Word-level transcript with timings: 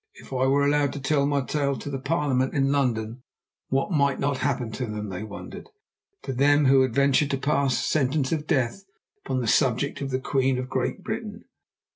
If 0.15 0.33
I 0.33 0.47
were 0.47 0.65
allowed 0.65 0.93
to 0.93 0.99
tell 0.99 1.27
my 1.27 1.41
tale 1.41 1.77
to 1.77 1.87
the 1.91 1.99
Parliament 1.99 2.55
in 2.55 2.71
London, 2.71 3.21
what 3.67 3.91
might 3.91 4.19
not 4.19 4.39
happen 4.39 4.71
to 4.71 4.87
them, 4.87 5.09
they 5.09 5.21
wondered—to 5.21 6.33
them 6.33 6.65
who 6.65 6.81
had 6.81 6.95
ventured 6.95 7.29
to 7.29 7.37
pass 7.37 7.85
sentence 7.85 8.31
of 8.31 8.47
death 8.47 8.83
upon 9.23 9.43
a 9.43 9.47
subject 9.47 10.01
of 10.01 10.09
the 10.09 10.19
Queen 10.19 10.57
of 10.57 10.69
Great 10.69 11.03
Britain? 11.03 11.43